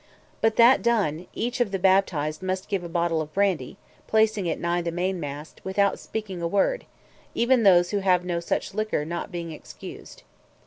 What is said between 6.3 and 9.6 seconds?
a word; even those who have no such liquor not being